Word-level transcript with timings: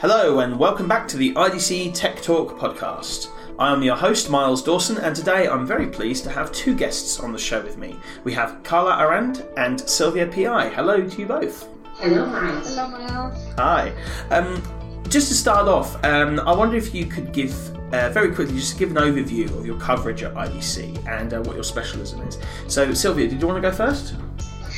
Hello, 0.00 0.38
and 0.38 0.58
welcome 0.58 0.88
back 0.88 1.06
to 1.08 1.18
the 1.18 1.34
IDC 1.34 1.92
Tech 1.92 2.22
Talk 2.22 2.58
podcast. 2.58 3.28
I 3.58 3.70
am 3.70 3.82
your 3.82 3.96
host, 3.96 4.30
Miles 4.30 4.62
Dawson, 4.62 4.96
and 4.96 5.14
today 5.14 5.46
I'm 5.46 5.66
very 5.66 5.88
pleased 5.88 6.24
to 6.24 6.30
have 6.30 6.50
two 6.52 6.74
guests 6.74 7.20
on 7.20 7.34
the 7.34 7.38
show 7.38 7.60
with 7.60 7.76
me. 7.76 7.98
We 8.24 8.32
have 8.32 8.62
Carla 8.62 8.96
Arend 8.96 9.46
and 9.58 9.78
Sylvia 9.78 10.26
Piai. 10.26 10.72
Hello 10.72 11.06
to 11.06 11.20
you 11.20 11.26
both. 11.26 11.68
Hello, 11.96 12.24
Miles. 12.24 12.74
Hello, 12.74 12.88
Miles. 12.88 13.54
Hi. 13.58 13.92
Um, 14.30 14.62
just 15.10 15.28
to 15.28 15.34
start 15.34 15.68
off, 15.68 16.02
um, 16.02 16.40
I 16.40 16.56
wonder 16.56 16.78
if 16.78 16.94
you 16.94 17.04
could 17.04 17.34
give 17.34 17.52
uh, 17.92 18.08
very 18.08 18.34
quickly 18.34 18.54
just 18.54 18.78
give 18.78 18.96
an 18.96 18.96
overview 18.96 19.54
of 19.58 19.66
your 19.66 19.78
coverage 19.78 20.22
at 20.22 20.32
IDC 20.32 21.06
and 21.08 21.34
uh, 21.34 21.42
what 21.42 21.56
your 21.56 21.64
specialism 21.64 22.22
is. 22.22 22.38
So, 22.68 22.94
Sylvia, 22.94 23.28
did 23.28 23.38
you 23.38 23.46
want 23.46 23.62
to 23.62 23.70
go 23.70 23.76
first? 23.76 24.14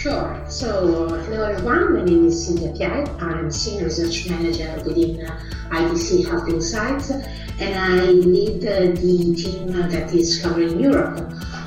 Sure. 0.03 0.45
So, 0.49 1.07
hello 1.07 1.45
everyone. 1.45 1.95
My 1.95 2.03
name 2.03 2.27
is 2.27 2.45
Sylvia 2.45 2.73
Piai. 2.73 3.23
I'm 3.23 3.53
Senior 3.53 3.85
Research 3.85 4.29
Manager 4.29 4.83
within 4.85 5.25
uh, 5.25 5.41
IDC 5.71 6.27
Health 6.29 6.49
Insights, 6.49 7.11
and 7.13 7.79
I 7.79 8.11
lead 8.11 8.67
uh, 8.67 8.81
the 9.01 9.33
team 9.37 9.71
that 9.71 10.13
is 10.13 10.43
covering 10.43 10.81
Europe. 10.81 11.21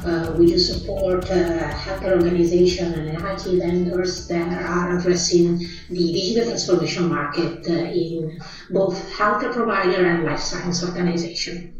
Uh, 0.05 0.35
we 0.37 0.47
do 0.47 0.59
support 0.59 1.23
uh, 1.31 1.69
healthcare 1.69 2.21
organizations 2.21 2.97
and 2.97 3.07
IT 3.07 3.57
vendors 3.57 4.27
that 4.27 4.51
are 4.69 4.97
addressing 4.97 5.59
the 5.89 6.11
digital 6.11 6.49
transformation 6.49 7.07
market 7.07 7.65
uh, 7.69 7.73
in 7.73 8.37
both 8.69 8.97
healthcare 9.13 9.53
provider 9.53 10.05
and 10.05 10.25
life 10.25 10.41
science 10.41 10.83
organization. 10.83 11.73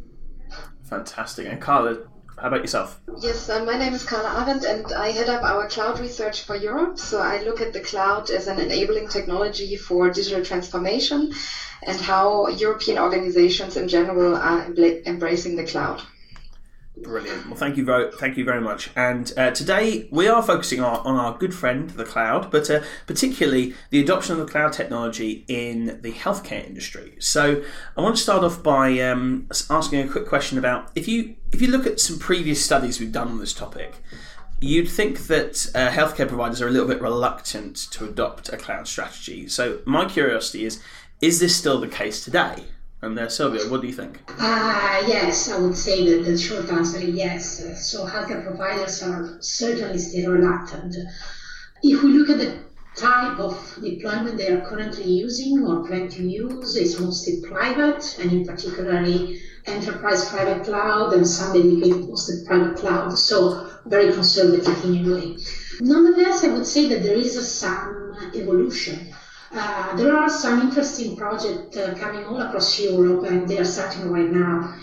Fantastic. 0.85 1.47
And 1.47 1.59
Carla, 1.59 1.97
how 2.37 2.47
about 2.47 2.61
yourself? 2.61 2.99
Yes, 3.21 3.49
uh, 3.49 3.63
my 3.63 3.77
name 3.77 3.93
is 3.93 4.03
Carla 4.03 4.43
Arend 4.43 4.65
and 4.65 4.91
I 4.93 5.11
head 5.11 5.29
up 5.29 5.43
our 5.43 5.67
cloud 5.67 5.99
research 5.99 6.41
for 6.41 6.55
Europe. 6.55 6.99
So 6.99 7.21
I 7.21 7.39
look 7.39 7.61
at 7.61 7.73
the 7.73 7.79
cloud 7.79 8.29
as 8.29 8.47
an 8.47 8.59
enabling 8.59 9.07
technology 9.07 9.75
for 9.77 10.09
digital 10.09 10.43
transformation 10.43 11.31
and 11.83 11.99
how 11.99 12.47
European 12.47 12.97
organizations 12.97 13.77
in 13.77 13.87
general 13.87 14.35
are 14.35 14.65
embracing 15.05 15.55
the 15.55 15.63
cloud. 15.63 16.01
Brilliant. 16.97 17.47
Well, 17.47 17.55
thank 17.55 17.75
you 17.75 17.83
very, 17.83 18.11
thank 18.11 18.37
you 18.37 18.45
very 18.45 18.61
much. 18.61 18.89
And 18.95 19.31
uh, 19.35 19.51
today 19.51 20.07
we 20.11 20.27
are 20.27 20.41
focusing 20.41 20.81
on, 20.81 20.99
on, 21.05 21.15
our 21.15 21.37
good 21.37 21.53
friend, 21.53 21.89
the 21.89 22.05
cloud, 22.05 22.49
but 22.51 22.69
uh, 22.69 22.81
particularly 23.05 23.73
the 23.89 23.99
adoption 23.99 24.39
of 24.39 24.45
the 24.45 24.51
cloud 24.51 24.71
technology 24.71 25.43
in 25.47 25.99
the 26.01 26.13
healthcare 26.13 26.65
industry. 26.65 27.15
So 27.19 27.61
I 27.97 28.01
want 28.01 28.15
to 28.15 28.21
start 28.21 28.43
off 28.43 28.63
by 28.63 28.97
um, 28.99 29.49
asking 29.69 30.07
a 30.07 30.11
quick 30.11 30.27
question 30.27 30.57
about 30.57 30.89
if 30.95 31.07
you 31.07 31.35
if 31.51 31.61
you 31.61 31.67
look 31.67 31.85
at 31.85 31.99
some 31.99 32.17
previous 32.17 32.63
studies 32.63 32.99
we've 32.99 33.11
done 33.11 33.27
on 33.27 33.39
this 33.39 33.53
topic. 33.53 34.01
You'd 34.61 34.87
think 34.87 35.27
that 35.27 35.69
uh, 35.75 35.89
healthcare 35.89 36.29
providers 36.29 36.61
are 36.61 36.67
a 36.67 36.71
little 36.71 36.87
bit 36.87 37.01
reluctant 37.01 37.75
to 37.91 38.05
adopt 38.05 38.47
a 38.49 38.57
cloud 38.57 38.87
strategy. 38.87 39.49
So, 39.49 39.79
my 39.85 40.05
curiosity 40.05 40.63
is 40.63 40.81
is 41.21 41.41
this 41.41 41.55
still 41.55 41.79
the 41.79 41.89
case 41.89 42.23
today? 42.23 42.63
And 43.05 43.15
there, 43.15 43.29
Sylvia, 43.29 43.69
what 43.69 43.81
do 43.81 43.87
you 43.87 43.93
think? 43.93 44.19
Uh, 44.39 45.03
yes, 45.05 45.51
I 45.51 45.59
would 45.59 45.77
say 45.77 46.09
that 46.09 46.25
the 46.25 46.35
short 46.35 46.67
answer 46.71 46.97
is 46.97 47.13
yes. 47.13 47.87
So 47.87 48.07
healthcare 48.07 48.43
providers 48.43 49.03
are 49.03 49.37
certainly 49.41 49.99
still 49.99 50.31
reluctant. 50.31 50.95
If 51.83 52.01
we 52.01 52.13
look 52.13 52.31
at 52.31 52.39
the 52.39 52.57
type 52.95 53.37
of 53.37 53.77
deployment 53.79 54.37
they 54.37 54.47
are 54.47 54.67
currently 54.67 55.03
using 55.03 55.67
or 55.67 55.85
plan 55.85 56.09
to 56.09 56.23
use, 56.23 56.75
it's 56.77 56.99
mostly 56.99 57.41
private 57.47 58.17
and 58.19 58.31
in 58.31 58.43
particularly 58.43 59.39
enterprise 59.67 60.27
private 60.27 60.63
cloud 60.63 61.13
and 61.13 61.27
some 61.27 61.53
dedicated 61.53 62.09
hosted 62.09 62.43
private 62.47 62.75
cloud. 62.75 63.19
So 63.19 63.69
very 63.85 64.13
conservative 64.13 64.83
in 64.83 65.05
a 65.05 65.13
way. 65.13 65.37
Nonetheless, 65.79 66.43
I 66.43 66.47
would 66.47 66.65
say 66.65 66.87
that 66.89 67.03
there 67.03 67.13
is 67.13 67.35
some 67.47 68.31
evolution 68.33 69.14
uh, 69.55 69.95
there 69.95 70.13
are 70.13 70.29
some 70.29 70.59
interesting 70.59 71.15
projects 71.15 71.77
uh, 71.77 71.95
coming 71.95 72.23
all 72.25 72.39
across 72.41 72.79
Europe, 72.79 73.23
and 73.23 73.47
they 73.47 73.57
are 73.57 73.65
starting 73.65 74.05
right 74.09 74.29
now. 74.29 74.75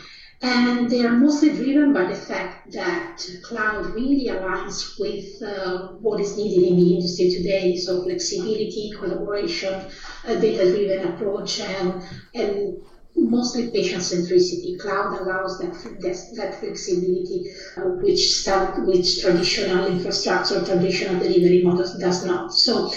And 0.44 0.90
they 0.90 1.04
are 1.04 1.12
mostly 1.12 1.50
driven 1.50 1.92
by 1.92 2.04
the 2.06 2.16
fact 2.16 2.72
that 2.72 3.24
cloud 3.44 3.86
really 3.94 4.26
aligns 4.26 4.98
with 4.98 5.24
uh, 5.40 5.88
what 6.00 6.18
is 6.18 6.36
needed 6.36 6.66
in 6.66 6.76
the 6.76 6.94
industry 6.94 7.30
today. 7.30 7.76
So 7.76 8.02
flexibility, 8.02 8.90
collaboration, 8.98 9.88
a 10.24 10.34
data-driven 10.34 11.04
approach, 11.04 11.60
and, 11.60 12.02
and 12.34 12.76
mostly 13.14 13.70
patient 13.70 14.02
centricity. 14.02 14.76
Cloud 14.80 15.14
allows 15.20 15.58
that 15.58 15.74
that, 16.00 16.16
that 16.36 16.58
flexibility, 16.58 17.44
uh, 17.76 17.82
which 18.02 18.44
which 18.78 19.20
traditional 19.20 19.86
infrastructure, 19.86 20.64
traditional 20.64 21.20
delivery 21.20 21.62
models 21.62 21.96
does 22.00 22.24
not. 22.24 22.52
So 22.52 22.90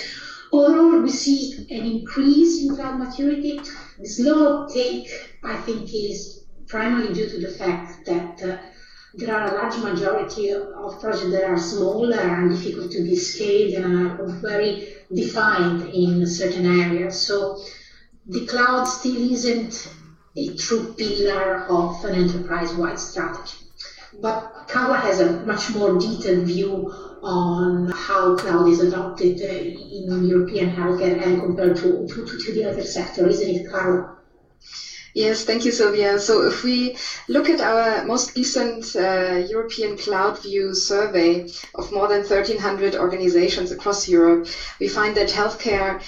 Overall, 0.51 1.01
we 1.01 1.09
see 1.09 1.67
an 1.69 1.85
increase 1.85 2.61
in 2.61 2.75
cloud 2.75 2.99
maturity. 2.99 3.59
The 3.99 4.07
slow 4.07 4.63
uptake, 4.63 5.09
I 5.43 5.55
think, 5.57 5.93
is 5.93 6.45
primarily 6.67 7.13
due 7.13 7.29
to 7.29 7.39
the 7.39 7.51
fact 7.51 8.05
that 8.05 8.41
uh, 8.43 8.57
there 9.15 9.35
are 9.35 9.47
a 9.49 9.53
large 9.53 9.77
majority 9.77 10.51
of 10.51 10.99
projects 10.99 11.31
that 11.31 11.43
are 11.43 11.57
smaller 11.57 12.19
and 12.19 12.51
difficult 12.51 12.91
to 12.91 13.03
be 13.03 13.15
scaled 13.15 13.73
and 13.73 13.95
are 13.95 14.25
very 14.41 14.95
defined 15.13 15.89
in 15.93 16.25
certain 16.27 16.65
areas. 16.65 17.19
So 17.19 17.57
the 18.27 18.45
cloud 18.45 18.85
still 18.85 19.31
isn't 19.31 19.89
a 20.35 20.55
true 20.57 20.93
pillar 20.97 21.65
of 21.69 22.03
an 22.03 22.15
enterprise-wide 22.15 22.99
strategy. 22.99 23.64
But 24.21 24.67
Carla 24.67 24.97
has 24.97 25.19
a 25.19 25.31
much 25.45 25.73
more 25.75 25.97
detailed 25.99 26.45
view 26.45 26.91
on 27.21 27.91
how 27.91 28.35
cloud 28.35 28.67
is 28.67 28.81
adopted 28.81 29.41
uh, 29.41 29.45
in 29.45 30.25
European 30.25 30.71
healthcare 30.71 31.21
and 31.25 31.41
compared 31.41 31.75
to, 31.77 32.07
to, 32.07 32.25
to 32.25 32.53
the 32.53 32.69
other 32.69 32.83
sector, 32.83 33.27
isn't 33.27 33.49
it, 33.49 33.69
Carla? 33.69 34.15
Yes, 35.15 35.45
thank 35.45 35.63
you, 35.63 35.71
Sylvia. 35.71 36.19
So 36.19 36.45
if 36.45 36.65
we 36.65 36.97
look 37.29 37.49
at 37.49 37.61
our 37.61 38.03
most 38.05 38.35
recent 38.35 38.93
uh, 38.97 39.45
European 39.49 39.97
Cloud 39.97 40.41
View 40.43 40.75
survey 40.75 41.47
of 41.73 41.89
more 41.93 42.09
than 42.09 42.19
1,300 42.19 42.95
organizations 42.95 43.71
across 43.71 44.09
Europe, 44.09 44.47
we 44.81 44.89
find 44.89 45.15
that 45.15 45.29
healthcare 45.29 46.03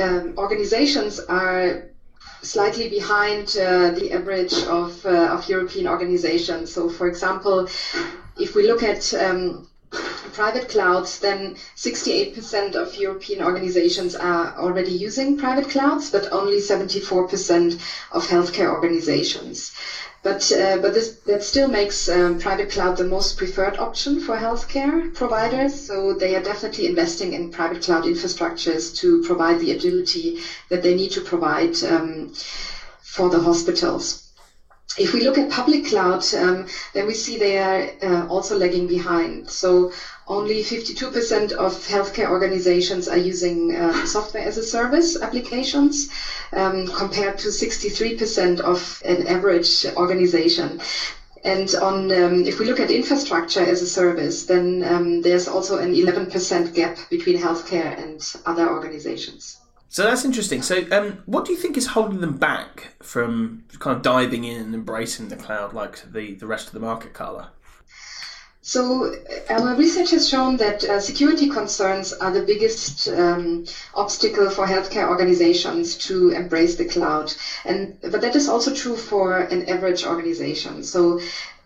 um, 0.00 0.34
organizations 0.38 1.20
are 1.20 1.90
slightly 2.42 2.88
behind 2.88 3.56
uh, 3.58 3.90
the 3.90 4.12
average 4.12 4.54
of, 4.64 5.04
uh, 5.06 5.28
of 5.34 5.48
European 5.48 5.86
organizations. 5.86 6.72
So, 6.72 6.88
for 6.88 7.06
example, 7.08 7.68
if 8.38 8.54
we 8.54 8.66
look 8.66 8.82
at 8.82 9.12
um, 9.14 9.66
private 10.32 10.68
clouds, 10.68 11.18
then 11.18 11.56
68% 11.76 12.74
of 12.74 12.96
European 12.96 13.42
organizations 13.42 14.14
are 14.14 14.54
already 14.56 14.92
using 14.92 15.36
private 15.38 15.68
clouds, 15.68 16.10
but 16.10 16.32
only 16.32 16.58
74% 16.58 17.78
of 18.12 18.26
healthcare 18.26 18.68
organizations. 18.70 19.72
But, 20.22 20.52
uh, 20.52 20.76
but 20.76 20.92
this, 20.92 21.16
that 21.24 21.42
still 21.42 21.66
makes 21.68 22.08
um, 22.08 22.38
private 22.38 22.70
cloud 22.70 22.98
the 22.98 23.04
most 23.04 23.38
preferred 23.38 23.78
option 23.78 24.20
for 24.20 24.36
healthcare 24.36 25.12
providers. 25.14 25.72
So 25.86 26.12
they 26.12 26.34
are 26.34 26.42
definitely 26.42 26.86
investing 26.86 27.32
in 27.32 27.50
private 27.50 27.82
cloud 27.82 28.04
infrastructures 28.04 28.94
to 28.96 29.22
provide 29.22 29.60
the 29.60 29.70
agility 29.70 30.38
that 30.68 30.82
they 30.82 30.94
need 30.94 31.12
to 31.12 31.22
provide 31.22 31.82
um, 31.84 32.32
for 33.00 33.30
the 33.30 33.40
hospitals. 33.40 34.29
If 34.98 35.12
we 35.12 35.20
look 35.20 35.38
at 35.38 35.48
public 35.50 35.86
cloud, 35.86 36.24
um, 36.34 36.66
then 36.94 37.06
we 37.06 37.14
see 37.14 37.36
they 37.36 37.58
are 37.58 37.90
uh, 38.02 38.26
also 38.26 38.56
lagging 38.56 38.88
behind. 38.88 39.48
So 39.48 39.92
only 40.26 40.62
52% 40.64 41.52
of 41.52 41.72
healthcare 41.86 42.28
organizations 42.28 43.06
are 43.06 43.16
using 43.16 43.74
uh, 43.74 44.04
software 44.04 44.44
as 44.44 44.56
a 44.58 44.64
service 44.64 45.16
applications, 45.20 46.08
um, 46.52 46.88
compared 46.88 47.38
to 47.38 47.48
63% 47.48 48.60
of 48.60 49.00
an 49.04 49.26
average 49.28 49.86
organization. 49.96 50.80
And 51.44 51.74
on, 51.76 52.12
um, 52.12 52.44
if 52.44 52.58
we 52.58 52.66
look 52.66 52.80
at 52.80 52.90
infrastructure 52.90 53.60
as 53.60 53.82
a 53.82 53.86
service, 53.86 54.44
then 54.44 54.82
um, 54.84 55.22
there's 55.22 55.48
also 55.48 55.78
an 55.78 55.94
11% 55.94 56.74
gap 56.74 56.98
between 57.08 57.38
healthcare 57.38 57.96
and 57.96 58.20
other 58.44 58.68
organizations. 58.68 59.56
So 59.92 60.04
that's 60.04 60.24
interesting. 60.24 60.62
So, 60.62 60.84
um, 60.92 61.20
what 61.26 61.44
do 61.44 61.52
you 61.52 61.58
think 61.58 61.76
is 61.76 61.88
holding 61.88 62.20
them 62.20 62.36
back 62.36 62.94
from 63.02 63.64
kind 63.80 63.96
of 63.96 64.02
diving 64.02 64.44
in 64.44 64.62
and 64.62 64.74
embracing 64.74 65.28
the 65.28 65.36
cloud 65.36 65.74
like 65.74 66.12
the, 66.12 66.34
the 66.34 66.46
rest 66.46 66.68
of 66.68 66.74
the 66.74 66.78
market, 66.78 67.12
Carla? 67.12 67.50
So 68.62 69.12
our 69.48 69.74
research 69.74 70.12
has 70.12 70.28
shown 70.28 70.58
that 70.58 70.84
uh, 70.84 71.00
security 71.00 71.48
concerns 71.48 72.12
are 72.12 72.30
the 72.30 72.42
biggest 72.42 73.08
um, 73.08 73.64
obstacle 73.94 74.48
for 74.48 74.64
healthcare 74.64 75.08
organizations 75.08 75.96
to 76.06 76.30
embrace 76.30 76.76
the 76.76 76.84
cloud, 76.84 77.34
and 77.64 77.98
but 78.00 78.20
that 78.20 78.36
is 78.36 78.48
also 78.48 78.72
true 78.72 78.96
for 78.96 79.38
an 79.38 79.68
average 79.68 80.04
organization. 80.04 80.84
So 80.84 81.20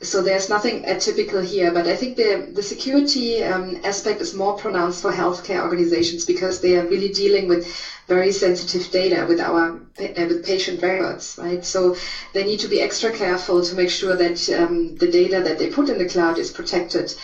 so 0.05 0.23
there's 0.23 0.49
nothing 0.49 0.83
atypical 0.85 1.43
here, 1.43 1.73
but 1.73 1.87
I 1.87 1.95
think 1.95 2.17
the, 2.17 2.47
the 2.53 2.63
security 2.63 3.43
um, 3.43 3.79
aspect 3.85 4.21
is 4.21 4.35
more 4.35 4.53
pronounced 4.53 5.03
for 5.03 5.11
healthcare 5.11 5.63
organizations 5.63 6.25
because 6.25 6.61
they 6.61 6.77
are 6.77 6.85
really 6.85 7.09
dealing 7.09 7.49
with 7.49 7.67
very 8.07 8.31
sensitive 8.31 8.91
data 8.91 9.25
with 9.27 9.41
our 9.41 9.81
uh, 9.99 10.27
with 10.29 10.45
patient 10.45 10.83
records, 10.83 11.37
right? 11.39 11.65
So 11.65 11.97
they 12.35 12.45
need 12.45 12.61
to 12.61 12.69
be 12.69 12.81
extra 12.81 13.11
careful 13.11 13.63
to 13.63 13.75
make 13.75 13.91
sure 13.91 14.15
that 14.15 14.49
um, 14.51 14.95
the 14.97 15.07
data 15.07 15.41
that 15.41 15.59
they 15.59 15.67
put 15.67 15.89
in 15.89 15.99
the 15.99 16.05
cloud 16.05 16.39
is 16.39 16.51
protected 16.51 17.15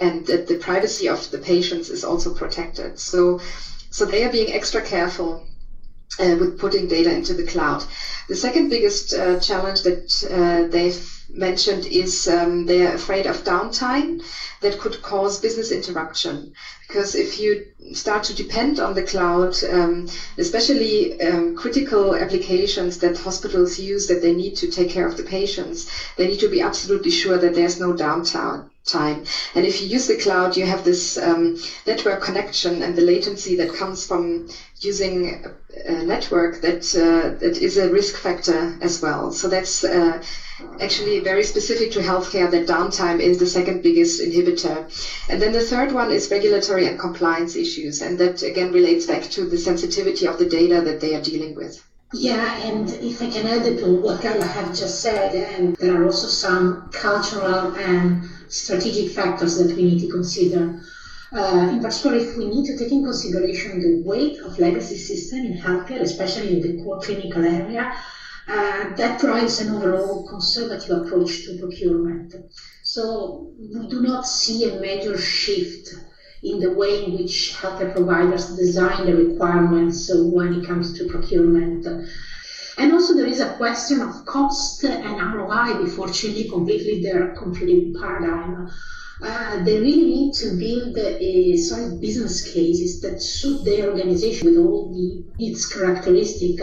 and 0.00 0.26
that 0.26 0.46
the 0.46 0.54
privacy 0.56 1.08
of 1.08 1.30
the 1.30 1.38
patients 1.38 1.90
is 1.90 2.04
also 2.04 2.30
protected. 2.30 2.98
So 2.98 3.38
so 3.90 4.04
they 4.04 4.24
are 4.24 4.30
being 4.30 4.52
extra 4.52 4.80
careful 4.80 5.42
uh, 6.18 6.36
with 6.38 6.58
putting 6.58 6.86
data 6.86 7.12
into 7.12 7.34
the 7.34 7.42
cloud. 7.42 7.84
The 8.28 8.36
second 8.36 8.68
biggest 8.68 9.12
uh, 9.12 9.36
challenge 9.36 9.82
that 9.82 10.24
uh, 10.30 10.68
they've 10.70 11.19
mentioned 11.34 11.86
is 11.86 12.26
um, 12.26 12.64
they're 12.66 12.92
afraid 12.92 13.26
of 13.26 13.42
downtime 13.44 14.20
that 14.60 14.78
could 14.78 15.00
cause 15.02 15.36
business 15.38 15.70
interruption. 15.70 16.50
Because 16.86 17.14
if 17.14 17.38
you 17.38 17.64
start 17.92 18.22
to 18.24 18.32
depend 18.32 18.78
on 18.78 18.94
the 18.94 19.02
cloud, 19.02 19.62
um, 19.64 20.06
especially 20.36 21.18
um, 21.20 21.54
critical 21.54 22.14
applications 22.14 22.98
that 22.98 23.16
hospitals 23.18 23.78
use 23.78 24.06
that 24.06 24.20
they 24.20 24.32
need 24.32 24.56
to 24.56 24.66
take 24.66 24.88
care 24.88 25.06
of 25.06 25.16
the 25.16 25.22
patients, 25.22 25.86
they 26.16 26.26
need 26.26 26.40
to 26.40 26.48
be 26.48 26.60
absolutely 26.60 27.10
sure 27.10 27.38
that 27.38 27.54
there's 27.54 27.78
no 27.78 27.92
downtime 27.92 28.64
time. 28.84 29.24
And 29.54 29.64
if 29.64 29.80
you 29.80 29.86
use 29.86 30.06
the 30.06 30.14
cloud, 30.14 30.56
you 30.56 30.64
have 30.64 30.84
this 30.84 31.16
um, 31.18 31.54
network 31.86 32.20
connection 32.20 32.82
and 32.82 32.94
the 32.96 33.02
latency 33.02 33.54
that 33.56 33.72
comes 33.72 34.04
from 34.04 34.48
using 34.80 35.44
a, 35.86 36.02
network 36.02 36.60
that 36.62 36.82
uh, 36.94 37.38
that 37.38 37.58
is 37.58 37.76
a 37.76 37.88
risk 37.88 38.16
factor 38.16 38.76
as 38.80 39.00
well. 39.00 39.30
So 39.30 39.48
that's 39.48 39.84
uh, 39.84 40.18
actually 40.80 41.18
very 41.18 41.42
specific 41.42 41.90
to 41.92 42.00
healthcare. 42.00 42.50
That 42.50 42.66
downtime 42.66 43.20
is 43.20 43.36
the 43.38 43.46
second 43.46 43.82
biggest 43.82 44.20
inhibitor. 44.20 44.76
And 45.28 45.40
then 45.40 45.52
the 45.52 45.60
third 45.60 45.92
one 45.92 46.10
is 46.10 46.30
regulatory 46.30 46.84
and 46.86 46.98
compliance 46.98 47.54
issues, 47.54 48.00
and 48.00 48.18
that 48.18 48.42
again 48.42 48.72
relates 48.72 49.06
back 49.06 49.22
to 49.30 49.44
the 49.44 49.58
sensitivity 49.58 50.26
of 50.26 50.38
the 50.38 50.46
data 50.46 50.80
that 50.84 51.00
they 51.00 51.14
are 51.14 51.20
dealing 51.20 51.54
with. 51.54 51.80
Yeah, 52.12 52.60
and 52.62 52.90
if 52.90 53.22
I 53.22 53.30
can 53.30 53.46
add 53.46 53.78
to 53.78 54.00
what 54.00 54.20
Carla 54.20 54.44
have 54.44 54.76
just 54.76 55.00
said, 55.00 55.32
and 55.32 55.76
there 55.76 56.02
are 56.02 56.06
also 56.06 56.26
some 56.26 56.90
cultural 56.90 57.76
and 57.76 58.28
strategic 58.48 59.12
factors 59.12 59.58
that 59.58 59.76
we 59.76 59.84
need 59.84 60.00
to 60.00 60.08
consider. 60.08 60.80
Uh, 61.32 61.70
in 61.72 61.80
particular, 61.80 62.16
if 62.16 62.36
we 62.36 62.46
need 62.46 62.66
to 62.66 62.76
take 62.76 62.90
in 62.90 63.04
consideration 63.04 63.80
the 63.80 64.02
weight 64.08 64.38
of 64.40 64.58
legacy 64.58 64.96
system 64.96 65.46
in 65.46 65.56
healthcare, 65.56 66.00
especially 66.00 66.60
in 66.60 66.60
the 66.60 66.82
core 66.82 67.00
clinical 67.00 67.44
area, 67.44 67.92
uh, 68.48 68.96
that 68.96 69.20
drives 69.20 69.60
an 69.60 69.72
overall 69.72 70.26
conservative 70.26 70.90
approach 70.90 71.44
to 71.44 71.58
procurement. 71.60 72.34
So 72.82 73.52
we 73.56 73.86
do 73.86 74.02
not 74.02 74.26
see 74.26 74.68
a 74.68 74.80
major 74.80 75.16
shift 75.16 75.94
in 76.42 76.58
the 76.58 76.72
way 76.72 77.04
in 77.04 77.18
which 77.18 77.54
healthcare 77.60 77.92
providers 77.92 78.56
design 78.56 79.06
the 79.06 79.14
requirements 79.14 80.10
when 80.12 80.54
it 80.54 80.66
comes 80.66 80.96
to 80.98 81.08
procurement. 81.08 81.86
And 82.78 82.92
also 82.92 83.14
there 83.14 83.26
is 83.26 83.40
a 83.40 83.54
question 83.54 84.00
of 84.00 84.24
cost 84.24 84.82
and 84.84 85.34
ROI 85.34 85.84
before 85.84 86.08
changing 86.08 86.50
completely 86.50 87.02
their 87.02 87.34
computing 87.34 87.94
paradigm. 88.00 88.70
Uh, 89.22 89.62
they 89.64 89.78
really 89.78 90.04
need 90.04 90.32
to 90.32 90.56
build 90.56 90.96
a 90.96 91.56
solid 91.58 92.00
business 92.00 92.50
cases 92.54 93.02
that 93.02 93.20
suit 93.20 93.62
their 93.66 93.90
organization 93.90 94.48
with 94.48 94.56
all 94.56 94.94
the, 94.94 95.22
its 95.38 95.70
characteristics. 95.70 96.62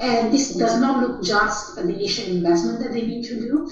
And 0.00 0.32
this 0.32 0.54
does 0.54 0.80
not 0.80 1.02
look 1.02 1.24
just 1.24 1.76
at 1.76 1.86
the 1.86 1.94
initial 1.94 2.36
investment 2.36 2.78
that 2.80 2.92
they 2.92 3.02
need 3.02 3.24
to 3.24 3.40
do, 3.40 3.68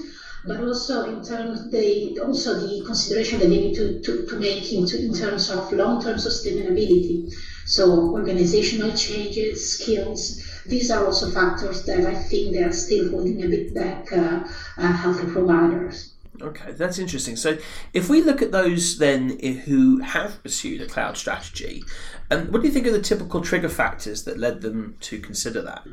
but 0.47 0.61
also 0.61 1.09
in 1.09 1.23
terms 1.23 1.69
they 1.71 2.15
also 2.23 2.67
the 2.67 2.83
consideration 2.85 3.39
that 3.39 3.49
they 3.49 3.57
need 3.57 3.75
to, 3.75 3.99
to, 4.01 4.25
to 4.25 4.39
make 4.39 4.71
into, 4.71 4.99
in 4.99 5.13
terms 5.13 5.49
of 5.49 5.71
long-term 5.71 6.17
sustainability. 6.17 7.31
So 7.65 8.11
organizational 8.13 8.95
changes, 8.95 9.77
skills, 9.77 10.41
these 10.65 10.89
are 10.89 11.05
also 11.05 11.29
factors 11.31 11.85
that 11.85 12.05
I 12.05 12.15
think 12.15 12.53
they 12.53 12.63
are 12.63 12.71
still 12.71 13.09
holding 13.09 13.43
a 13.43 13.47
bit 13.47 13.75
back 13.75 14.11
uh, 14.13 14.47
uh, 14.77 14.93
healthcare 14.93 15.31
providers. 15.31 16.13
Okay, 16.41 16.71
that's 16.73 16.99
interesting. 16.99 17.35
So, 17.35 17.57
if 17.93 18.09
we 18.09 18.21
look 18.21 18.43
at 18.43 18.51
those 18.51 18.99
then 18.99 19.39
who 19.65 20.01
have 20.01 20.41
pursued 20.43 20.81
a 20.81 20.85
cloud 20.85 21.17
strategy, 21.17 21.83
um, 22.29 22.51
what 22.51 22.61
do 22.61 22.67
you 22.67 22.73
think 22.73 22.85
are 22.85 22.91
the 22.91 23.01
typical 23.01 23.41
trigger 23.41 23.69
factors 23.69 24.23
that 24.25 24.37
led 24.37 24.61
them 24.61 24.97
to 25.01 25.19
consider 25.19 25.63
that? 25.63 25.83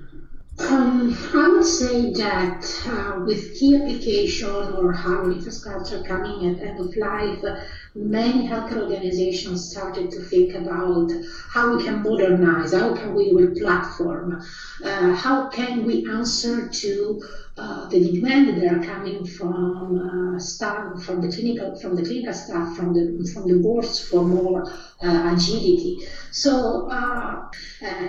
Um, 0.57 1.13
I 1.35 1.49
would 1.49 1.65
say 1.65 2.13
that 2.13 2.65
uh, 2.87 3.25
with 3.25 3.55
key 3.55 3.75
application 3.75 4.73
or 4.75 4.93
how 4.93 5.25
infrastructure 5.25 6.01
coming 6.05 6.49
at 6.49 6.63
end 6.63 6.79
of 6.79 6.95
life, 6.97 7.43
many 7.97 8.47
healthcare 8.47 8.83
organizations 8.83 9.71
started 9.71 10.13
to 10.13 10.21
think 10.21 10.55
about 10.55 11.11
how 11.49 11.77
we 11.77 11.83
can 11.83 12.03
modernize, 12.03 12.73
how 12.73 12.95
can 12.95 13.15
we 13.15 13.33
re-platform, 13.33 14.41
uh, 14.85 15.13
how 15.13 15.49
can 15.49 15.85
we 15.85 16.07
answer 16.09 16.69
to 16.69 17.21
uh, 17.57 17.89
the 17.89 18.13
demand 18.13 18.61
that 18.61 18.73
are 18.73 18.83
coming 18.83 19.25
from 19.25 20.35
uh, 20.35 20.39
staff, 20.41 21.01
from 21.05 21.21
the 21.21 21.29
clinical, 21.29 21.79
from 21.81 21.95
the 21.95 22.03
clinical 22.03 22.33
staff, 22.33 22.77
from 22.77 22.93
the 22.93 23.31
from 23.33 23.47
the 23.47 23.63
boards 23.63 24.01
for 24.01 24.25
more 24.25 24.69
uh, 25.03 25.35
agility. 25.35 25.99
So 26.33 26.89
uh, 26.91 26.95
uh, 26.95 27.51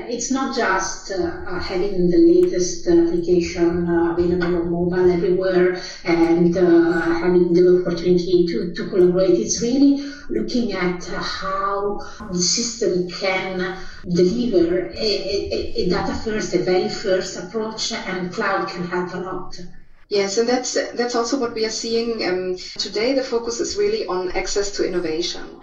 it's 0.08 0.32
not 0.32 0.56
just 0.56 1.12
uh, 1.12 1.60
having 1.60 2.10
the 2.10 2.18
latest 2.18 2.88
application 2.88 3.88
available 3.88 4.56
on 4.62 4.72
mobile 4.72 5.12
everywhere 5.12 5.80
and 6.06 6.56
having 6.56 7.54
the 7.54 7.82
opportunity 7.82 8.48
to, 8.48 8.74
to 8.74 8.90
collaborate. 8.90 9.38
It's 9.40 9.62
really 9.62 10.12
looking 10.30 10.74
at 10.74 11.06
how 11.06 12.00
the 12.32 12.40
system 12.40 13.10
can 13.10 13.78
deliver 14.08 14.88
a, 14.88 14.92
a, 14.94 15.74
a 15.76 15.90
data 15.90 16.14
first, 16.14 16.54
a 16.54 16.60
very 16.60 16.90
first 16.90 17.36
approach, 17.36 17.92
and 17.92 18.32
cloud 18.32 18.68
can 18.68 18.84
help 18.84 19.14
a 19.14 19.18
lot. 19.18 19.60
Yes, 20.08 20.38
and 20.38 20.48
that's 20.48 20.74
that's 20.94 21.16
also 21.16 21.40
what 21.40 21.56
we 21.56 21.66
are 21.66 21.72
seeing 21.72 22.24
um, 22.28 22.56
today. 22.78 23.14
The 23.14 23.24
focus 23.24 23.60
is 23.60 23.76
really 23.76 24.06
on 24.06 24.32
access 24.32 24.72
to 24.74 24.86
innovation, 24.86 25.60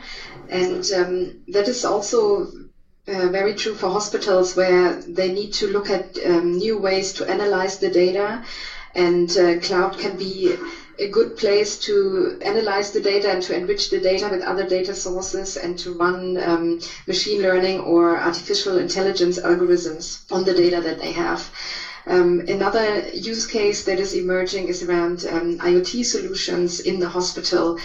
and 0.49 0.91
um, 0.91 1.43
that 1.49 1.69
is 1.69 1.85
also 1.85 2.49
uh, 3.06 3.29
very 3.29 3.55
true 3.55 3.75
for 3.75 3.89
hospitals 3.89 4.56
where 4.56 4.95
they 4.95 5.33
need 5.33 5.53
to 5.55 5.69
look 5.69 5.91
at 5.91 6.19
um, 6.25 6.53
new 6.53 6.77
ways 6.77 7.12
to 7.15 7.31
analyze 7.31 7.79
the 7.79 7.88
data, 7.88 8.43
and 8.97 9.37
uh, 9.37 9.61
cloud 9.61 9.97
can 9.97 10.17
be 10.17 10.56
a 10.99 11.06
good 11.06 11.37
place 11.37 11.77
to 11.77 12.37
analyze 12.43 12.91
the 12.91 13.00
data 13.00 13.29
and 13.31 13.43
to 13.43 13.55
enrich 13.55 13.91
the 13.91 13.99
data 13.99 14.29
with 14.29 14.43
other 14.43 14.65
data 14.65 14.94
sources 14.94 15.56
and 15.56 15.79
to 15.79 15.93
run 15.94 16.37
um, 16.39 16.79
machine 17.06 17.41
learning 17.43 17.81
or 17.81 18.19
artificial 18.19 18.77
intelligence 18.77 19.39
algorithms 19.39 20.19
on 20.31 20.44
the 20.44 20.53
data 20.53 20.81
that 20.81 20.99
they 20.99 21.11
have. 21.11 21.50
Um, 22.06 22.43
another 22.49 23.09
use 23.12 23.47
case 23.47 23.85
that 23.85 24.00
is 24.00 24.12
emerging 24.12 24.69
is 24.69 24.83
around 24.83 25.25
um, 25.25 25.59
IoT 25.59 26.05
solutions 26.05 26.81
in 26.81 26.99
the 26.99 27.09
hospital 27.09 27.79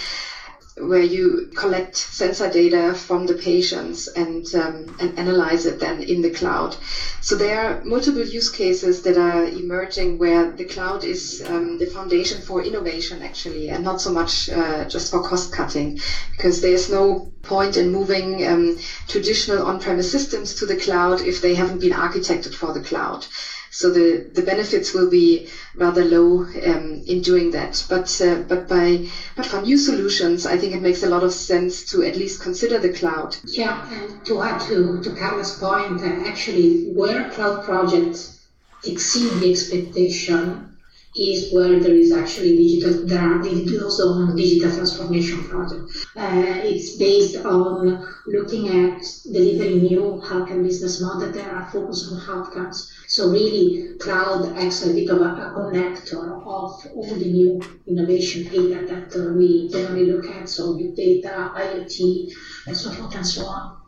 where 0.79 1.01
you 1.01 1.49
collect 1.55 1.95
sensor 1.95 2.47
data 2.47 2.93
from 2.93 3.25
the 3.25 3.33
patients 3.33 4.07
and, 4.07 4.53
um, 4.55 4.95
and 4.99 5.17
analyze 5.17 5.65
it 5.65 5.79
then 5.79 6.03
in 6.03 6.21
the 6.21 6.29
cloud. 6.29 6.75
So 7.21 7.35
there 7.35 7.59
are 7.59 7.81
multiple 7.83 8.21
use 8.21 8.49
cases 8.49 9.01
that 9.01 9.17
are 9.17 9.45
emerging 9.45 10.17
where 10.17 10.45
the 10.55 10.63
cloud 10.63 11.03
is 11.03 11.43
um, 11.47 11.77
the 11.77 11.85
foundation 11.85 12.41
for 12.41 12.61
innovation 12.61 13.21
actually, 13.21 13.69
and 13.69 13.83
not 13.83 13.99
so 13.99 14.11
much 14.11 14.49
uh, 14.49 14.85
just 14.85 15.11
for 15.11 15.19
cost 15.19 15.51
cutting, 15.51 15.99
because 16.31 16.61
there's 16.61 16.89
no 16.89 17.31
point 17.41 17.77
in 17.77 17.89
moving 17.89 18.45
um, 18.45 18.77
traditional 19.07 19.63
on-premise 19.63 20.11
systems 20.11 20.53
to 20.55 20.65
the 20.65 20.75
cloud 20.75 21.21
if 21.21 21.41
they 21.41 21.53
haven't 21.53 21.79
been 21.79 21.93
architected 21.93 22.53
for 22.53 22.71
the 22.71 22.79
cloud. 22.79 23.25
So 23.71 23.89
the, 23.89 24.29
the 24.33 24.41
benefits 24.41 24.93
will 24.93 25.07
be 25.07 25.47
rather 25.75 26.03
low 26.03 26.43
um, 26.63 27.01
in 27.05 27.21
doing 27.21 27.51
that. 27.51 27.83
But 27.89 28.19
uh, 28.21 28.37
but 28.47 28.67
by 28.67 29.07
but 29.35 29.45
for 29.45 29.57
new 29.59 29.77
solutions, 29.77 30.45
I 30.45 30.55
think 30.57 30.73
it 30.73 30.81
makes 30.81 31.03
a 31.03 31.07
lot 31.07 31.23
of 31.23 31.31
sense 31.31 31.83
to 31.85 32.01
at 32.03 32.15
least 32.15 32.39
consider 32.39 32.77
the 32.77 32.89
cloud. 32.89 33.37
Yeah, 33.43 33.85
and 33.89 34.25
to 34.25 34.41
add 34.41 34.59
to 34.67 34.99
to 35.01 35.09
Carla's 35.11 35.51
point, 35.51 36.01
uh, 36.01 36.05
actually, 36.29 36.83
where 36.85 37.29
cloud 37.29 37.63
projects 37.63 38.35
exceed 38.83 39.31
the 39.39 39.49
expectation 39.49 40.76
is 41.19 41.53
where 41.53 41.79
there 41.79 41.93
is 41.93 42.11
actually 42.11 42.57
digital, 42.57 43.05
there 43.05 43.19
are 43.19 43.39
also 43.83 44.35
digital 44.35 44.71
transformation 44.71 45.43
project. 45.49 45.83
Uh, 46.15 46.61
it's 46.63 46.97
based 46.97 47.37
on 47.45 48.07
looking 48.27 48.67
at 48.69 49.01
delivering 49.31 49.83
new 49.83 50.21
healthcare 50.25 50.63
business 50.63 51.01
model 51.01 51.31
that 51.31 51.47
are 51.47 51.69
focused 51.71 52.11
on 52.11 52.21
outcomes. 52.29 52.91
So 53.07 53.31
really, 53.31 53.97
cloud 53.99 54.57
acts 54.57 54.85
a 54.85 54.93
bit 54.93 55.09
of 55.09 55.21
a, 55.21 55.23
a 55.23 55.53
connector 55.55 56.23
of 56.23 56.45
all 56.47 57.15
the 57.17 57.31
new 57.31 57.61
innovation 57.87 58.47
area 58.47 58.85
that 58.85 59.15
uh, 59.15 59.33
we 59.33 59.69
generally 59.69 60.11
look 60.11 60.25
at, 60.29 60.47
so 60.49 60.77
big 60.77 60.95
data, 60.95 61.51
IoT, 61.55 62.31
and 62.67 62.77
so 62.77 62.91
forth 62.91 63.15
and 63.15 63.25
so 63.25 63.45
on. 63.45 63.86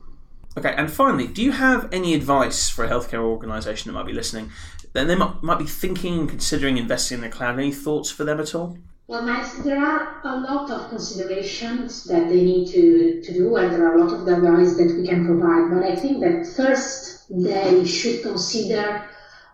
Okay, 0.57 0.73
and 0.75 0.91
finally, 0.91 1.27
do 1.27 1.43
you 1.43 1.51
have 1.51 1.87
any 1.91 2.13
advice 2.13 2.69
for 2.69 2.83
a 2.83 2.89
healthcare 2.89 3.19
organisation 3.19 3.91
that 3.91 3.97
might 3.97 4.07
be 4.07 4.13
listening 4.13 4.49
then 4.93 5.07
they 5.07 5.15
might, 5.15 5.41
might 5.43 5.59
be 5.59 5.65
thinking 5.65 6.19
and 6.19 6.29
considering 6.29 6.77
investing 6.77 7.17
in 7.17 7.21
the 7.21 7.29
cloud. 7.29 7.59
Any 7.59 7.71
thoughts 7.71 8.09
for 8.11 8.23
them 8.23 8.39
at 8.39 8.55
all? 8.55 8.77
Well, 9.07 9.25
there 9.63 9.83
are 9.83 10.21
a 10.23 10.39
lot 10.39 10.69
of 10.69 10.89
considerations 10.89 12.03
that 12.05 12.29
they 12.29 12.43
need 12.43 12.67
to, 12.67 13.21
to 13.23 13.33
do, 13.33 13.55
and 13.55 13.73
there 13.73 13.87
are 13.87 13.97
a 13.97 14.03
lot 14.03 14.13
of 14.13 14.27
advice 14.27 14.77
that 14.77 14.95
we 14.95 15.07
can 15.07 15.25
provide. 15.25 15.71
But 15.71 15.83
I 15.83 15.95
think 15.95 16.21
that 16.21 16.45
first 16.55 17.25
they 17.29 17.85
should 17.85 18.21
consider 18.21 19.09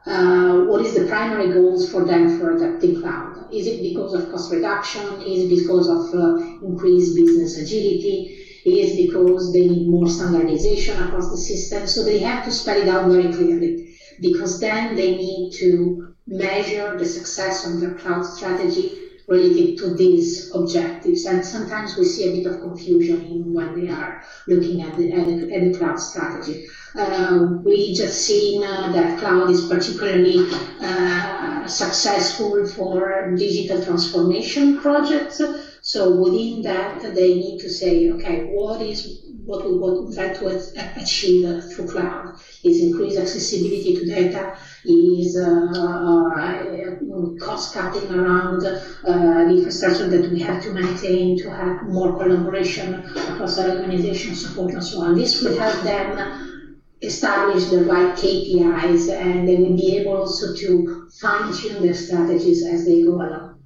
uh, 0.06 0.62
what 0.66 0.82
is 0.82 0.94
the 0.94 1.06
primary 1.06 1.52
goals 1.52 1.90
for 1.90 2.06
them 2.06 2.38
for 2.38 2.56
adapting 2.56 3.00
cloud. 3.02 3.48
Is 3.52 3.66
it 3.66 3.82
because 3.82 4.14
of 4.14 4.30
cost 4.30 4.52
reduction? 4.52 5.22
Is 5.22 5.46
it 5.46 5.50
because 5.50 5.88
of 5.88 6.14
uh, 6.14 6.38
increased 6.62 7.16
business 7.16 7.58
agility? 7.58 8.42
Is 8.66 8.92
it 8.92 9.08
because 9.08 9.52
they 9.54 9.68
need 9.68 9.88
more 9.88 10.08
standardization 10.08 11.00
across 11.02 11.32
the 11.32 11.38
system? 11.38 11.88
So 11.88 12.04
they 12.04 12.20
have 12.20 12.46
to 12.46 12.52
spell 12.52 12.80
it 12.82 12.88
out 12.88 13.10
very 13.10 13.32
clearly 13.34 13.96
because 14.20 14.60
then 14.60 14.96
they 14.96 15.16
need 15.16 15.52
to 15.60 16.14
measure 16.28 16.98
the 16.98 17.06
success 17.06 17.66
of 17.66 17.80
their 17.80 17.94
cloud 17.96 18.24
strategy 18.24 19.05
related 19.28 19.78
to 19.80 19.94
these 19.96 20.54
objectives. 20.54 21.26
And 21.26 21.44
sometimes 21.44 21.98
we 21.98 22.06
see 22.06 22.30
a 22.30 22.44
bit 22.44 22.52
of 22.52 22.62
confusion 22.62 23.54
when 23.54 23.80
they 23.80 23.92
are 23.92 24.24
looking 24.48 24.82
at 24.82 24.96
the, 24.98 25.12
at 25.14 25.26
the, 25.26 25.56
at 25.56 25.72
the 25.72 25.78
cloud 25.78 26.00
strategy. 26.00 26.68
Uh, 26.96 27.48
we 27.64 27.94
just 27.94 28.22
seen 28.26 28.64
uh, 28.64 28.92
that 28.92 29.20
cloud 29.20 29.50
is 29.50 29.66
particularly 29.66 30.48
uh, 30.82 31.68
successful 31.68 32.66
for 32.66 33.36
digital 33.36 33.84
transformation 33.84 34.80
projects. 34.80 35.42
So 35.82 36.16
within 36.16 36.62
that, 36.62 37.02
they 37.02 37.36
need 37.36 37.60
to 37.60 37.70
say, 37.70 38.10
okay, 38.12 38.46
what 38.46 38.82
is 38.82 39.26
what 39.46 39.64
we 39.64 39.78
want 39.78 40.14
to 40.16 41.00
achieve 41.00 41.64
through 41.72 41.88
cloud 41.88 42.36
is 42.64 42.82
increase 42.82 43.18
accessibility 43.18 43.96
to 43.96 44.06
data, 44.06 44.58
is 44.88 45.38
uh, 45.38 45.72
uh, 45.76 47.46
cost 47.46 47.74
cutting 47.74 48.12
around 48.14 48.66
uh, 48.66 48.74
the 49.04 49.56
infrastructure 49.58 50.08
that 50.08 50.32
we 50.32 50.40
have 50.42 50.62
to 50.64 50.72
maintain 50.72 51.38
to 51.38 51.50
have 51.50 51.84
more 51.84 52.18
collaboration 52.18 52.96
across 53.16 53.58
our 53.60 53.70
organization 53.70 54.36
support 54.36 54.74
and 54.74 54.84
so 54.84 55.02
on. 55.02 55.16
This 55.16 55.42
will 55.42 55.58
help 55.58 55.82
them 55.84 56.82
establish 57.02 57.66
the 57.66 57.84
right 57.86 58.16
KPIs 58.16 59.12
and 59.12 59.48
they 59.48 59.56
will 59.56 59.76
be 59.76 59.98
able 59.98 60.18
also 60.18 60.56
to 60.56 61.10
fine 61.20 61.54
tune 61.54 61.82
their 61.82 61.94
strategies 61.94 62.66
as 62.66 62.86
they 62.86 63.04
go 63.04 63.16
along. 63.16 63.60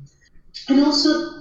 And 0.67 0.81
also 0.81 1.39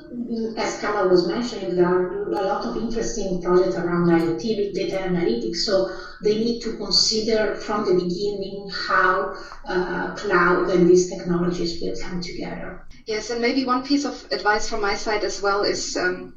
as 0.57 0.81
Carla 0.81 1.09
was 1.09 1.27
mentioning, 1.27 1.77
there 1.77 1.87
are 1.87 2.29
a 2.29 2.31
lot 2.31 2.65
of 2.65 2.77
interesting 2.77 3.43
projects 3.43 3.77
around 3.77 4.07
IoT, 4.07 4.43
big 4.43 4.75
data 4.75 4.97
analytics. 4.97 5.57
So 5.57 5.91
they 6.23 6.35
need 6.35 6.61
to 6.61 6.77
consider 6.77 7.55
from 7.55 7.85
the 7.85 7.95
beginning 7.95 8.69
how 8.73 9.37
uh, 9.67 10.15
cloud 10.15 10.71
and 10.71 10.89
these 10.89 11.09
technologies 11.09 11.81
will 11.81 11.95
come 12.01 12.21
together. 12.21 12.87
Yes, 13.07 13.31
and 13.31 13.41
maybe 13.41 13.65
one 13.65 13.85
piece 13.85 14.05
of 14.05 14.27
advice 14.31 14.69
from 14.69 14.81
my 14.81 14.95
side 14.95 15.25
as 15.25 15.41
well 15.41 15.63
is 15.63 15.97
um, 15.97 16.35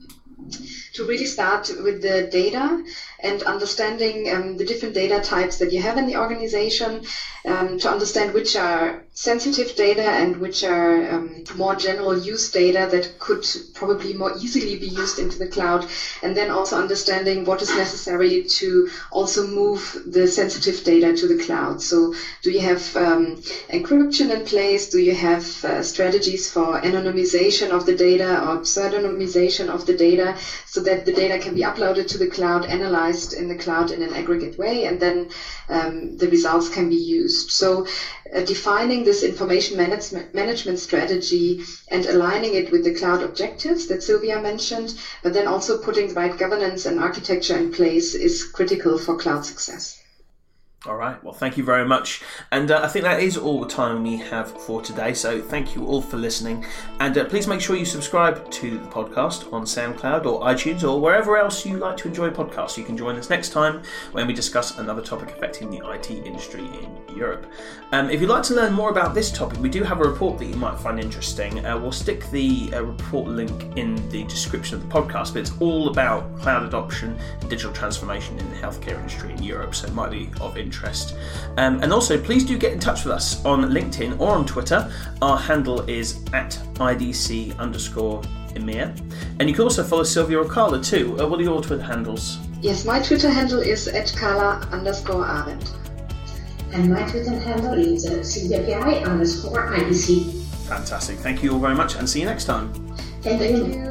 to 0.94 1.06
really 1.06 1.26
start 1.26 1.70
with 1.84 2.02
the 2.02 2.28
data 2.32 2.84
and 3.22 3.42
understanding 3.44 4.30
um, 4.32 4.58
the 4.58 4.64
different 4.64 4.94
data 4.94 5.20
types 5.20 5.58
that 5.58 5.72
you 5.72 5.80
have 5.80 5.98
in 5.98 6.06
the 6.06 6.16
organization 6.16 7.04
um, 7.46 7.78
to 7.78 7.90
understand 7.90 8.32
which 8.32 8.56
are 8.56 9.04
sensitive 9.14 9.76
data 9.76 10.02
and 10.02 10.38
which 10.38 10.64
are 10.64 11.10
um, 11.12 11.44
more 11.56 11.76
general 11.76 12.16
use 12.18 12.50
data 12.50 12.88
that 12.90 13.20
could 13.20 13.46
probably 13.74 14.14
more 14.14 14.32
easily 14.38 14.76
be 14.76 14.88
used 14.88 15.20
into 15.20 15.38
the 15.38 15.46
cloud 15.46 15.86
and 16.24 16.36
then 16.36 16.50
also 16.50 16.76
understanding 16.78 17.44
what 17.44 17.62
is 17.62 17.70
necessary 17.76 18.44
to 18.44 18.88
also 19.12 19.44
move 19.44 20.02
the 20.06 20.26
sensitive 20.28 20.84
data 20.84 21.12
to 21.14 21.28
the 21.28 21.36
cloud. 21.36 21.82
So 21.82 22.14
do 22.42 22.50
you 22.50 22.60
have 22.60 22.96
um, 22.96 23.36
encryption 23.70 24.32
in 24.32 24.44
place? 24.44 24.88
Do 24.88 24.98
you 24.98 25.14
have 25.14 25.64
uh, 25.64 25.82
strategies 25.82 26.48
for 26.48 26.80
anonymization 26.80 27.70
of 27.72 27.86
the 27.86 27.94
data 27.94 28.40
or 28.44 28.58
pseudonymization 28.60 29.68
of 29.68 29.86
the 29.86 29.94
data 29.94 30.36
so 30.66 30.80
that 30.82 31.06
the 31.06 31.12
data 31.12 31.38
can 31.38 31.54
be 31.54 31.62
uploaded 31.62 32.08
to 32.08 32.18
the 32.18 32.26
cloud 32.26 32.66
analyzed 32.66 33.11
in 33.34 33.48
the 33.48 33.56
cloud 33.56 33.92
in 33.92 34.02
an 34.02 34.14
aggregate 34.14 34.58
way, 34.58 34.86
and 34.86 35.00
then 35.00 35.28
um, 35.70 36.16
the 36.18 36.28
results 36.28 36.68
can 36.68 36.90
be 36.90 36.96
used. 36.96 37.52
So, 37.52 37.86
uh, 38.34 38.42
defining 38.42 39.04
this 39.04 39.24
information 39.24 39.78
management, 39.78 40.34
management 40.34 40.80
strategy 40.80 41.62
and 41.90 42.06
aligning 42.06 42.54
it 42.54 42.72
with 42.72 42.84
the 42.84 42.92
cloud 42.92 43.22
objectives 43.22 43.86
that 43.88 44.02
Sylvia 44.02 44.40
mentioned, 44.40 44.94
but 45.24 45.34
then 45.34 45.48
also 45.48 45.76
putting 45.76 46.08
the 46.08 46.14
right 46.14 46.36
governance 46.38 46.86
and 46.86 47.00
architecture 47.00 47.56
in 47.56 47.70
place 47.70 48.14
is 48.14 48.44
critical 48.44 48.98
for 48.98 49.14
cloud 49.16 49.46
success. 49.46 50.01
All 50.88 50.96
right. 50.96 51.24
Well, 51.24 51.36
thank 51.36 51.58
you 51.58 51.64
very 51.64 51.86
much. 51.86 52.24
And 52.52 52.72
uh, 52.72 52.82
I 52.84 52.88
think 52.88 53.06
that 53.06 53.20
is 53.20 53.38
all 53.38 53.62
the 53.62 53.68
time 53.68 54.02
we 54.02 54.18
have 54.18 54.50
for 54.64 54.82
today. 54.82 55.14
So 55.14 55.40
thank 55.40 55.76
you 55.76 55.86
all 55.86 56.02
for 56.02 56.18
listening. 56.18 56.66
And 57.00 57.16
uh, 57.16 57.26
please 57.26 57.46
make 57.46 57.62
sure 57.62 57.76
you 57.76 57.86
subscribe 57.86 58.50
to 58.50 58.80
the 58.80 58.88
podcast 58.88 59.54
on 59.54 59.62
SoundCloud 59.66 60.26
or 60.26 60.42
iTunes 60.42 60.84
or 60.84 61.00
wherever 61.00 61.38
else 61.38 61.68
you 61.68 61.78
like 61.78 61.98
to 61.98 62.08
enjoy 62.08 62.32
podcasts. 62.32 62.78
You 62.78 62.84
can 62.84 62.98
join 62.98 63.16
us 63.18 63.30
next 63.30 63.50
time 63.50 63.84
when 64.14 64.26
we 64.26 64.34
discuss 64.34 64.80
another 64.80 65.04
topic 65.04 65.30
affecting 65.30 65.70
the 65.70 65.88
IT 65.88 66.10
industry 66.10 66.62
in 66.64 67.16
Europe. 67.16 67.46
Um, 67.92 68.10
if 68.10 68.20
you'd 68.20 68.32
like 68.32 68.44
to 68.44 68.56
learn 68.56 68.74
more 68.74 68.90
about 68.90 69.14
this 69.14 69.32
topic, 69.32 69.60
we 69.60 69.70
do 69.70 69.84
have 69.84 70.00
a 70.00 70.04
report 70.04 70.40
that 70.40 70.46
you 70.46 70.56
might 70.56 70.80
find 70.80 71.00
interesting. 71.00 71.64
Uh, 71.64 71.78
we'll 71.78 71.92
stick 71.92 72.28
the 72.32 72.72
uh, 72.74 72.82
report 72.82 73.28
link 73.28 73.78
in 73.78 73.98
the 74.10 74.24
description 74.24 74.78
of 74.78 74.82
the 74.82 74.92
podcast, 74.92 75.34
but 75.34 75.42
it's 75.42 75.54
all 75.60 75.90
about 75.90 76.36
cloud 76.40 76.64
adoption 76.64 77.16
and 77.40 77.50
digital 77.52 77.72
transformation 77.72 78.40
in 78.40 78.50
the 78.50 78.56
healthcare 78.56 78.98
industry 78.98 79.32
in 79.34 79.44
Europe. 79.44 79.76
So 79.76 79.86
it 79.86 79.94
might 79.94 80.10
be 80.10 80.32
of 80.42 80.58
interest 80.58 80.71
interest. 80.72 81.16
Um, 81.58 81.84
and 81.84 81.92
also, 81.92 82.20
please 82.22 82.46
do 82.46 82.58
get 82.58 82.72
in 82.72 82.80
touch 82.80 83.04
with 83.04 83.14
us 83.14 83.44
on 83.46 83.64
LinkedIn 83.64 84.20
or 84.20 84.32
on 84.32 84.46
Twitter. 84.46 84.92
Our 85.22 85.38
handle 85.38 85.82
is 85.90 86.24
at 86.34 86.52
IDC 86.76 87.58
underscore 87.58 88.22
EMEA. 88.56 88.88
And 89.40 89.50
you 89.50 89.56
can 89.56 89.64
also 89.64 89.84
follow 89.84 90.04
Sylvia 90.04 90.40
or 90.40 90.46
Carla 90.46 90.82
too. 90.82 91.20
Uh, 91.20 91.28
what 91.28 91.40
are 91.40 91.44
your 91.44 91.62
Twitter 91.62 91.84
handles? 91.84 92.40
Yes, 92.62 92.86
my 92.86 93.02
Twitter 93.02 93.30
handle 93.30 93.60
is 93.60 93.88
at 93.88 94.14
Carla 94.16 94.66
underscore 94.72 95.26
Arend. 95.26 95.70
And 96.72 96.90
my 96.94 97.04
Twitter 97.10 97.38
handle 97.38 97.74
is 97.74 98.06
uh, 98.06 98.24
Sylvia 98.24 98.80
underscore 99.06 99.72
IDC. 99.74 100.42
Fantastic. 100.68 101.18
Thank 101.18 101.44
you 101.44 101.52
all 101.52 101.60
very 101.60 101.76
much 101.76 101.96
and 101.96 102.10
see 102.10 102.22
you 102.22 102.26
next 102.26 102.46
time. 102.46 102.72
Thank, 103.22 103.42
Thank 103.42 103.76
you. 103.76 103.82
you. 103.82 103.91